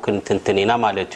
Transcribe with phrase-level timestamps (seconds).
[0.03, 1.15] كن تن ملت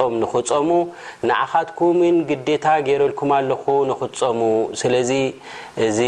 [0.21, 0.69] ንክፀሙ
[1.29, 1.99] ንካትኩም
[2.29, 3.49] ግታ ገይረልኩም ኣለ
[3.91, 4.41] ንክፀሙ
[4.81, 5.11] ስለዚ
[5.87, 5.99] እዚ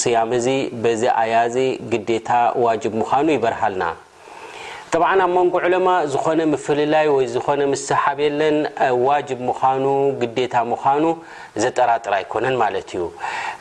[0.00, 0.48] ስያም እዚ
[0.84, 1.56] በዚ ኣያዚ
[2.08, 2.30] ግታ
[2.64, 3.84] ዋጅ ምኑ ይበርሃልና
[5.02, 5.04] ብ
[5.46, 7.60] ንጎ ዕሎማ ዝኾነ ፍልላይ ወ ዝነ
[8.02, 8.56] ሓብለን
[9.06, 9.14] ዋ
[9.82, 9.86] ኑ
[10.22, 11.04] ግታ ምኑ
[11.62, 13.04] ዘጠራጥር ኣይኮነን ማለት እዩ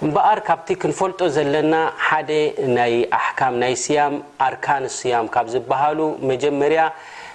[0.07, 1.73] እበኣር ካብቲ ክንፈልጦ ዘለና
[2.07, 2.29] ሓደ
[2.77, 4.15] ናይ ኣሕካም ናይ ስያም
[4.47, 5.99] ኣርካን ስያም ካ ዝሃሉ
[6.31, 6.83] መጀመርያ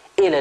[0.23, 0.37] ኢ ለ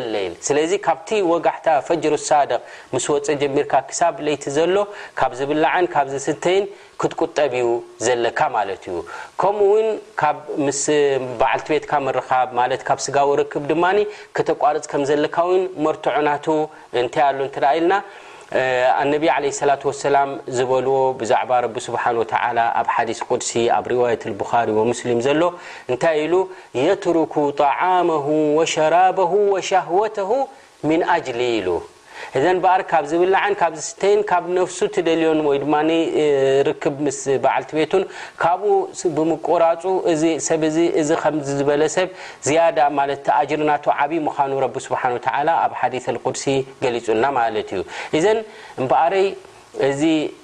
[0.47, 2.51] ስለዚ ካብቲ ወጋሕታ ፈጅር ሳደ
[2.93, 4.75] ምስ ወፅእ ጀሚርካ ክሳብ ለይቲ ዘሎ
[5.19, 6.65] ካብ ዝብላዓን ካ ስተይን
[7.01, 7.67] ክትጠብ ዩ
[8.07, 8.95] ዘለካ ማት ዩ
[9.43, 9.89] ከምኡውን
[10.65, 10.69] ም
[11.43, 11.93] በዓልቲ ቤትካ
[12.31, 12.51] ካብ
[12.89, 13.85] ካብ ስጋ ርክ ድማ
[14.39, 15.37] ክተቋርፅ ከዘለካ
[15.85, 16.29] መርትዑና
[17.05, 17.93] እታ ሉ ኢልና
[18.53, 24.73] النبي عليه الصلة ولسلام زلو بعب رب سبحانه وتعلى ب حديث قدس ب رواية البخاري
[24.79, 25.43] ومسلم ل
[26.03, 26.47] ل
[26.89, 27.33] يترك
[27.65, 28.27] طعامه
[28.59, 30.31] وشرابه وشهوته
[30.91, 31.69] من أجل ل
[32.33, 32.63] ف ر ر م ث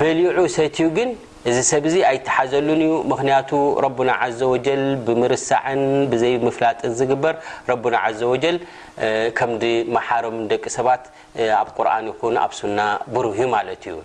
[0.00, 1.10] ዑ ሰት ግን
[1.48, 2.68] እዚ ሰብዚ ኣይሓዘሉ
[3.18, 4.70] ክ ዘ
[5.06, 5.56] ብርሳ
[6.22, 7.34] ዘይፍላጥ ዝግር
[8.20, 8.22] ዘ
[9.38, 9.58] ከ ም
[10.52, 10.88] ደቂ ሰባ
[11.60, 11.98] ኣብ ኣ
[12.58, 12.62] ሱ
[13.26, 13.96] ሩ ዩ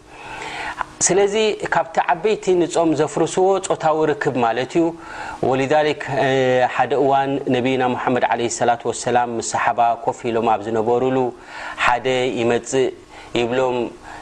[1.08, 1.36] ስለዚ
[1.76, 4.24] ካብቲ ዓበይቲ ንፆም ዘፍርስዎ ፆታዊ ርክ
[5.46, 5.80] ዩ ደ
[7.04, 7.12] እዋ
[7.54, 7.56] ና
[8.42, 8.44] ድ
[9.68, 11.18] ሓ ኮፍ ሎም ኣዝነሩሉ
[12.40, 12.88] ይመፅእ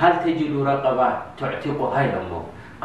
[0.00, 1.00] ሃل ተጅዱ ረقባ
[1.38, 2.33] ተዕቲقሃ ኢሎሞ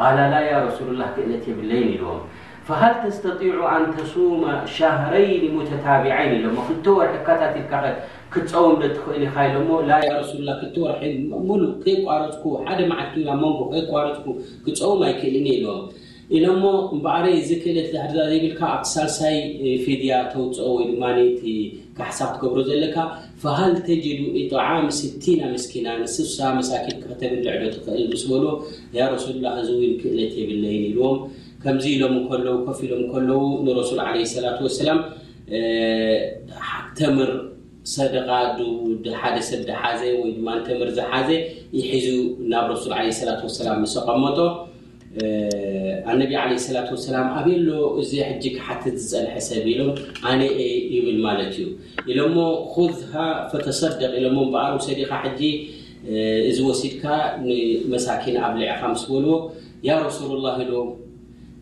[0.00, 2.20] ق ላ رሱلالላه ክእነት የብለይ ዎም
[2.68, 4.42] فهል ተስተጢيع ኣን ተصማ
[4.76, 7.72] ሻهረይን ሙተታبعይን ሎ ክዎ ሕካታት ልካ
[8.32, 9.68] ክፀውም ትኽእኒሎሞ
[10.20, 10.86] رሱላ ክዎ
[11.60, 14.26] ሉ ከቋረፅኩ ሓደ መዓትና መን ከረፅኩ
[14.64, 15.84] ክፀውም ይክእኒ ሎዎም
[16.36, 16.66] ኢሎ ሞ
[17.04, 19.36] በዕረ ዚ ክእለት ዝሃዛ ዘብልካ ኣብ ሳልሳይ
[19.84, 21.04] ፊድያ ተውፅኦ ወይ ድማ
[21.96, 22.96] ካሕሳብ ትገብሩ ዘለካ
[23.42, 24.04] ፈሃል ተጀ
[24.40, 28.44] ኢጠዓሚ ስቲ መስኪና ንስሳ መሳኪት ክፍተ ልዕዶ ትክእል ዝፅበሎ
[29.14, 30.58] ረሱሉላ እዚ ው ክእለት የብይ
[30.94, 31.18] ልዎም
[31.64, 32.16] ከምዚ ኢሎም
[32.66, 34.00] ከፍ ኢሎም ለው ንረሱል
[34.46, 34.98] ላ ሰላም
[37.00, 37.30] ተምር
[37.96, 38.28] ሰደካ
[39.22, 41.30] ሓደ ሰደሓዘ ወ ድ ተምር ዝሓዘ
[41.78, 42.06] ይሒዙ
[42.52, 44.38] ናብ ረሱል ለ ላ ሰላም ሰቐመጦ
[46.20, 46.48] ነ عه
[46.80, 47.46] ة وسላ ኣብ
[48.00, 49.90] እዚ ጂ ሓትት ዝፀልሐ ሰብ ሎም
[50.30, 50.40] ኣነ
[50.94, 52.36] ይብል ለት እዩ ሎሞ
[53.50, 55.42] ፈተሰደق ሎ በሩ ሰዲካ ጂ
[56.50, 57.04] እዚ ወሲድካ
[57.46, 59.32] ንመሳኪን ኣብ ልዕኻ ስ በልዎ
[60.08, 60.58] رሱل الላه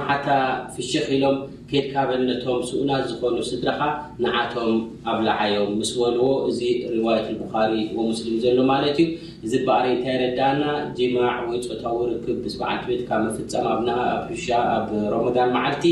[0.75, 0.91] ፍሽ
[1.23, 1.37] ሎም
[1.71, 3.81] ኬድካበነቶም ስኡናት ዝኮኑ ስድራካ
[4.23, 4.71] ንዓቶም
[5.11, 6.59] ኣብ ላዓዮም ምስ በልዎ እዚ
[6.93, 9.09] ርዋያት ቡኻሪ ወሙስሊም ዘሎ ማለት እዩ
[9.45, 10.61] እዚ በሪ እንታይ ረዳና
[10.97, 15.91] ጂማዕ ወይ ፆታዊ ርክብ ስበዓልቲ ቤትካ ፍፀም ኣ ኣ ኣብ ረመን መዓርቲ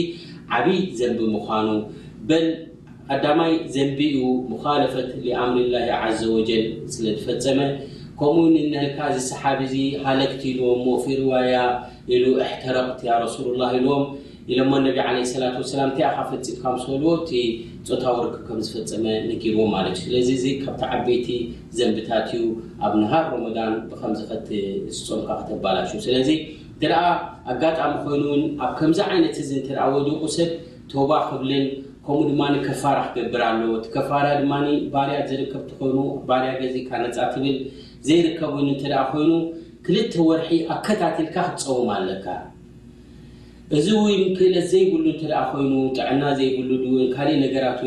[0.60, 1.68] ዓብይ ዘንቢ ምኳኑ
[2.30, 2.48] በን
[3.16, 4.22] ኣዳማይ ዘንቢ እዩ
[4.66, 5.12] ካለፈት
[5.46, 5.78] ኣምር ላ
[6.22, 7.60] ዘ ወጀል ስለ ዝፈፀመ
[8.22, 9.74] ከምኡ ንህካ ዚ ሰሓብዚ
[10.06, 11.58] ሃለክቲ ልዎም ሞፊ ርዋያ
[12.16, 14.04] ኢሉ ኣሕተረቅቲ ያረሱሉላ ኢልዎም
[14.54, 17.32] ኢሎሞ ነቢ ለ ሰላት ሰላም እንታ ኣካ ፈፂምካ ምስልዎ እቲ
[17.88, 21.28] ፆታዊርክብ ከምዝፈፀመ ንገርዎ ማለት እዩ ስለዚ እዚ ካብቲ ዓበይቲ
[21.80, 22.46] ዘንብታት እዩ
[22.86, 24.46] ኣብ ነሃር ረመዳን ብከምዚከት
[25.08, 26.30] ፅፆምካ ክተባላሹ ስለዚ
[26.78, 26.94] እተደ
[27.54, 30.50] ኣጋጣሚ ኮይኑውን ኣብ ከምዚ ዓይነት እዚ እንት ወድቁ ሰብ
[30.94, 31.66] ቶባ ክብልን
[32.08, 34.54] ከምኡ ድማከፋራ ክገብር ኣለዎ ቲ ከፋራ ድማ
[34.94, 35.98] ባርያ ዘርከብ ትኮይኑ
[36.30, 37.58] ባርያ ገዚካ ነፃ ትብል
[38.10, 39.32] ዘይርከብን እንተ ኮይኑ
[39.88, 42.26] ክልተ ወርሒ ኣብ ከታትልካ ክትፀወም ኣለካ
[43.78, 44.04] እዚ ው
[44.36, 46.84] ክእለት ዘይብሉ እተደ ኮይኑ ጣዕና ዘይብሉእ
[47.16, 47.80] ካሊእ ነገራት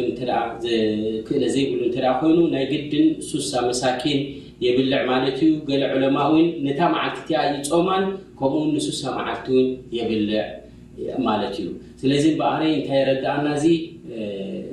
[1.27, 4.19] ክእለት ዘይብሉ እተ ኮይኑ ናይ ግድን ሱሳ መሳኪን
[4.65, 6.35] የብልዕ ማለት እዩ ገለ ዕለማ እው
[6.67, 8.05] ነታ መዓልቲ እቲያ ይፆማን
[8.41, 9.69] ከምኡን ንሱሳ መዓልቲ ውን
[9.99, 10.41] የብልዕ
[11.29, 11.69] ማለት እዩ
[12.03, 13.67] ስለዚ በእረይ እንታይ ረዳእና እዚ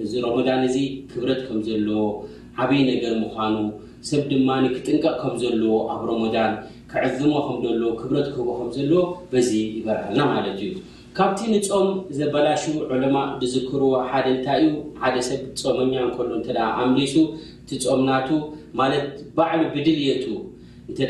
[0.03, 0.77] እዚ ሮሞዳን እዚ
[1.13, 2.01] ክብረት ከም ዘለዎ
[2.63, 3.55] ዓበይ ነገር ምኳኑ
[4.09, 6.51] ሰብ ድማክጥንቀቕ ከም ዘለዎ ኣብ ሮሞዳን
[6.91, 9.49] ክዕዝሞ ከምዘለዎ ክብረት ክህቦ ከምዘለዎ በዚ
[9.79, 10.71] ይበረአልና ማለት እዩ
[11.17, 12.63] ካብቲ ንፆም ዘበላሽ
[13.03, 14.67] ለማ ብዝክርዎ ሓደ እንታይ ዩ
[15.01, 15.95] ሓደ ሰብ ፀመኛ
[16.81, 17.13] ኣምሊሱ
[17.87, 18.29] ፆምናቱ
[18.79, 18.85] ማ
[19.37, 20.25] ባዕሉ ብድልየቱ
[20.91, 21.05] እ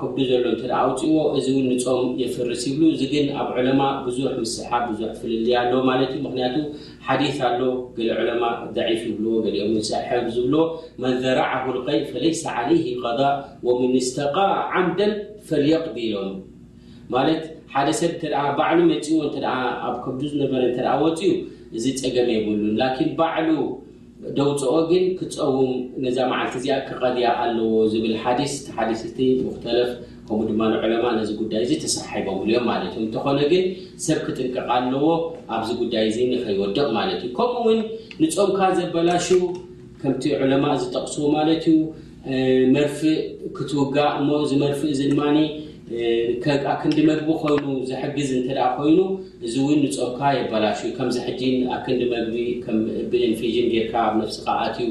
[0.00, 0.18] ክብዲ
[0.60, 3.72] ዘሎ ውፅዎ እዚ ንፆም የፍርስ ይብ እዚ ግ ኣብ ለ
[4.06, 4.18] ብዙ
[4.54, 4.70] ስሓ
[5.20, 5.72] ፍልልያ ክ
[7.08, 7.60] ሓዲ ኣሎ
[8.06, 9.26] ለ ፍ ይብዎ
[9.66, 9.74] ኦም
[10.08, 10.56] ሐ ዝብ
[11.06, 13.20] መዘራዓ ሁልከይ ፈለይሰ ዓለ
[13.66, 14.36] ወምንስተق
[14.78, 15.12] ዓምደን
[15.50, 16.30] ፈልየቕ ቢሎም
[17.72, 19.42] ሓደ ሰብ እ ባዕሉ መፂዎ እ
[19.86, 20.62] ኣብ ከብዱዝ ነበረ
[21.04, 21.30] ወፅዩ
[21.76, 23.48] እዚ ፀገም ይብሉን ላን ባዕሉ
[24.36, 25.72] ደውፅኦ ግን ክፀውም
[26.04, 29.18] ነዛ መዓልቲ እዚኣ ክቀድያ ኣለዎ ዝብል ሓዲስ ቲ ሓዲስቲ
[29.48, 29.90] ምክተለፍ
[30.28, 33.64] ከምኡ ድማ ንዕለማ ነዚ ጉዳይ ዚ ተስሓ ይበውሉ ዮም ማለት እዩ እንተኮነ ግን
[34.06, 35.04] ሰብ ክጥንቀቕ ኣለዎ
[35.56, 37.78] ኣብዚ ጉዳይ እዚ ንከይወደቕ ማለት እዩ ከምኡ ውን
[38.22, 39.28] ንፆምካ ዘበላሹ
[40.00, 41.76] ከምቲ ዕለማ ዝጠቕስዎ ማለት ዩ
[42.76, 43.18] መርፍእ
[43.56, 45.22] ክትውጋእ እ ዝመርፍእ እዚ ድማ
[45.90, 48.98] ኣክንዲ መግቢ ኮይኑ ዝሕግዝ እንተ ኮይኑ
[49.46, 52.66] እዚ እውን ንፆምካ የበላሽ ከምዚሕጂን ኣክንዲ መግቢ ከ
[53.02, 54.88] ዕብልን ፊዥን ጌርካ ኣብ ነስካ ኣትዩ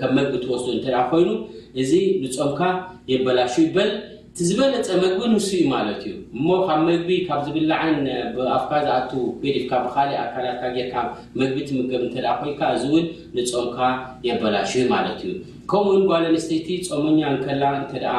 [0.00, 1.28] ከም መግቢ ትወስ እተ ኮይኑ
[1.82, 1.92] እዚ
[2.24, 2.60] ንፆምካ
[3.12, 3.90] የበላሽ በል
[4.46, 7.98] ዝበለፀ መግቢ ንስ እዩ ማለት እዩ እሞ ካብ መግቢ ካብ ዝብልላዓን
[8.36, 10.94] ብኣፍካ ዝኣቱ ቤድልካ ብካሊእ ኣካላትካ ጌርካ
[11.40, 13.06] መግቢ ትምገብ እተ ኮይኑካ እዚእውን
[13.38, 13.78] ንፆምካ
[14.28, 15.32] የበላሽ ዩ ማለት እዩ
[15.70, 18.12] ከምኡውን ባልኣነስተይቲ ፆመኛ ከላ እ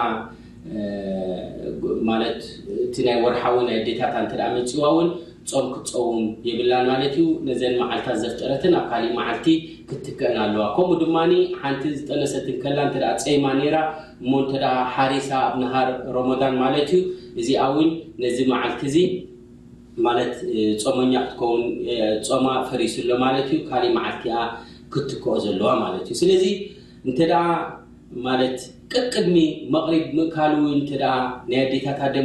[2.10, 2.42] ማት
[2.86, 5.10] እቲ ናይ ወርሓዊን ናይ ኣዴታታ እ መፅዋእውን
[5.50, 9.48] ፆም ክፀውን ይብላን ማለት ዩ ነዘን መዓልታ ዘፍጠረትን ኣብ ካሊእ መዓልቲ
[9.90, 11.18] ክትክአን ኣለዋ ከምኡ ድማ
[11.62, 12.78] ሓንቲ ዝጠመሰትን ከላ
[13.24, 13.46] ፀይማ
[13.76, 13.78] ራ
[14.24, 14.54] እሞ እተ
[14.96, 17.04] ሓሪሳ ኣነሃር ሮመዳን ማለት እዩ
[17.42, 17.90] እዚኣ እውን
[18.24, 18.98] ነዚ መዓልቲ እዚ
[20.08, 20.34] ማለት
[20.84, 21.64] ፀመኛ ክትከውን
[22.30, 24.26] ፆማ ፈሪስሎ ማለት ዩ ካሊእ መዓልቲ
[24.96, 26.46] ክትክኦ ዘለዋ ማለት እዩ ስለዚ
[27.10, 27.14] እ
[28.58, 28.64] ት
[28.96, 29.36] ቅቅድሚ
[29.74, 32.16] መቅሪ ምእካል ናይ ኣዴታታደ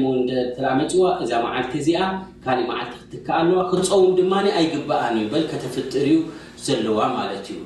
[0.79, 2.01] መፅዋ እዛ ዓል ዚኣ
[2.45, 6.17] ካእ ዓልቲ ክትካ ኣለዋ ክፀውም ድማ ኣይግበኣን ዩ በል ከተፍጥር ዩ
[6.67, 7.61] ዘለዋ ማለት እዩ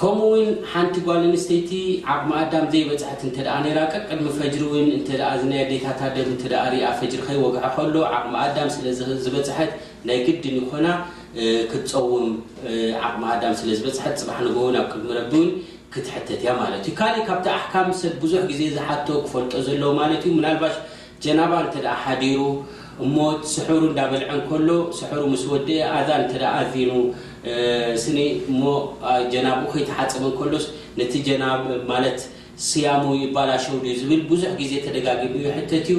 [0.00, 1.72] ከምኡውን ሓንቲ ጓል ስተይቲ
[2.12, 3.20] ዓቕሚ ኣዳም ዘይበፅት
[4.06, 5.02] ቅድሚ ፈጅሪ
[5.72, 6.00] ዴታ
[7.00, 8.56] ፈጅሪ ከይወግ ከሎ ቕሚ ኣዳ
[9.26, 9.50] ዝበፅት
[10.08, 10.88] ናይ ግድን ይኮና
[11.70, 12.26] ክፀውም
[13.04, 13.96] ቕሚ ዳ ስለዝበፅ
[14.28, 15.48] ፅ ንግውን ኣ ክሚረቢውን
[15.94, 20.66] ትተእ ካእ ካብ ኣካ ሰብ ብዙ ዜ ዝሓ ክፈልጦ ዘለ ማ ዩ ባ
[21.24, 21.52] ጀናባ
[22.04, 22.38] ሓዲሩ
[23.14, 25.00] ሞ ስሕሩ እዳበልዐ ሎ ስ
[25.42, 26.16] ስ ወአ ዛ
[26.54, 27.04] ኣኑ
[29.34, 30.58] ጀና ከይተሓፀበ ሎ
[31.12, 31.52] ቲ ና
[32.86, 35.32] ያሙ ይባላሸው ብል ብዙ ዜ ተደጋም
[35.92, 35.96] ዩ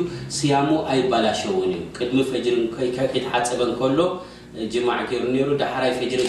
[0.51, 4.11] ያሙ ኣይባላሸውን ዩቅድሚ ፈሪከሓፀበ ሎ
[4.75, 6.21] ጅማገሩ ዳራይ ፈሪ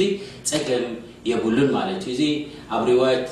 [0.00, 0.10] ዚ
[0.50, 0.84] ሰ ፀም
[1.30, 2.22] የብሉን ማለት እዩ እዚ
[2.76, 3.28] ኣብ ሪዋት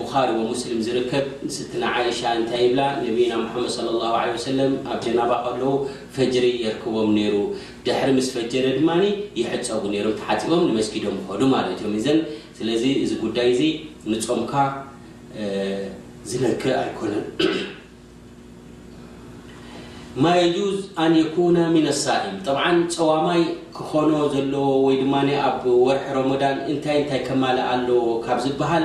[0.00, 1.24] ቡኻሪ ወሙስሊም ዝርከብ
[1.56, 5.64] ስትናዓይሻ እንታይ ይብላ ነቢና መድ ص له ع ሰለም ኣብ ጀናባ ከለዉ
[6.16, 7.36] ፈጅሪ የርክቦም ሩ
[7.86, 8.90] ድሕሪ ምስ ፈጀረ ድማ
[9.40, 9.82] ይሕፀቡ
[10.20, 12.06] ተሓፂቦም ንመስኪዶም ኮኑ ማለት እዮም እዘ
[12.60, 13.62] ስለዚ እዚ ጉዳይ እዚ
[14.12, 14.52] ንፆምካ
[16.32, 17.24] ዝነክ ኣይኮነን
[20.22, 22.58] ማ يجوز ኣن يكن من لሳኢም طዓ
[22.96, 23.40] ፀዋማይ
[23.76, 25.14] ክኾኖ ዘለዎ ወይ ድማ
[25.48, 28.84] ኣብ ወርሒ ረሞዳን እንታይ ንታይ ከማለ ኣለዎ ካብ ዝበሃል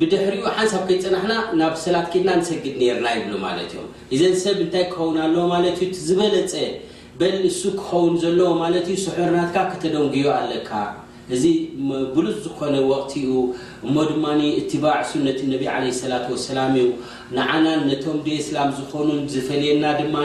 [0.00, 3.84] ብድሕሪኡ ሓንሳብ ከይፅናሕና ናብ ሰላት ክድና ንሰግድ ነርና ይብሉ ማለት እዮም
[4.14, 6.52] እዘን ሰብ እንታይ ክኸውን ኣለዎ ማለት ዩ ዝበለፀ
[7.18, 10.70] በን እሱ ክኸውን ዘለዎ ማለት ዩ ስሑርናትካ ክተደንጉዩ ኣለካ
[11.34, 11.44] እዚ
[12.14, 13.28] ብሉፅ ዝኮነ ወቅትኡ
[13.86, 14.24] እሞ ድማ
[14.72, 16.88] ትባዕ ሱነት ነቢ ለ ስላት ወሰላም እዩ
[17.38, 20.16] ንዓና ነቶም ደ ስላም ዝኮኑ ዝፈልየና ድማ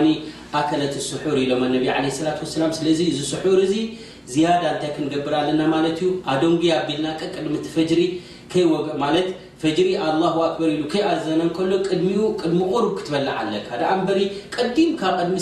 [0.60, 3.76] ኣከለት ስሑር ኢሎም ነቢ ለ ላ ሰላ ስለዚ እዚ ስሑር እዚ
[4.34, 8.02] ዝያዳ ንታይ ክንገብር ኣለና ማለት ዩ ኣዶንጉ ኣቢልና ቅቅድሚ ትፈጅሪ
[8.52, 9.28] ከይወግዕ ማለት
[9.62, 10.04] ፈጅሪ ه
[10.46, 10.60] ኣክር
[10.92, 11.40] ከኣዘነ
[11.70, 12.10] ሎ ቅድሚ
[12.42, 13.70] ቅድሚ ቁርብ ክትበልዓ ኣለካ
[14.08, 14.20] በሪ
[14.56, 15.36] ቀዲምካ ድሚ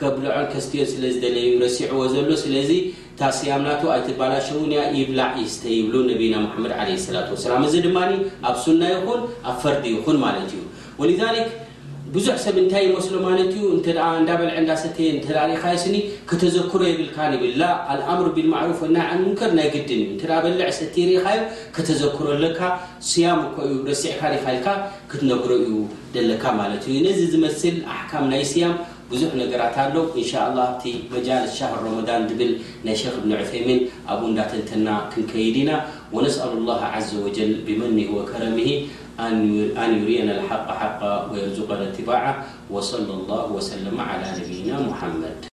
[0.00, 1.38] ል ስትዮ ለዝለዩ
[1.76, 2.58] ሲዕዎ ዘሎ ለ
[3.18, 4.62] ታ ስያ ና ኣባሙ
[5.10, 5.86] ብላዕ ስተ ይብ
[6.32, 6.70] ና ድ
[7.14, 7.28] ላ
[7.68, 8.00] እዚ ድማ
[8.48, 9.04] ኣብ ሱና ይን
[9.50, 10.60] ኣብ ፈርዲ ይኹን ማ ዩ
[11.02, 11.06] ወ
[12.14, 13.78] ብዙ ሰብ ንታይ ይመስሎ እ
[14.40, 14.98] በል ዳሰተ
[15.62, 15.94] ካኒ
[16.42, 20.02] ተዘክሮ ይብልካ ብል ልኣም ብማሩፍ ር ናይ ግድን
[20.44, 22.28] በል ሰ ኢካ ተዘክሮ
[22.58, 22.70] ካ
[23.10, 23.30] ስያ
[24.02, 24.60] ሲዕካ ል
[25.12, 26.46] ክትነግሮ ዩካ
[26.96, 27.76] ዩ ነዚ ዝመስል
[28.12, 28.74] ካ ናይ ስያም
[29.10, 30.66] بضح نجرت ال إن شاء الله
[31.14, 32.50] مجالس شهر رمضان بل
[32.84, 35.76] ي شخ بن عثيمين ابو ندتنتن كنكيد نا
[36.12, 38.70] ونسأل الله عز وجل بمن وكرمه
[39.86, 41.00] ان يرين الحق حق
[41.32, 42.22] ويرزق الاتباع
[42.70, 45.55] وصلى الله وسلم على نبينا محمد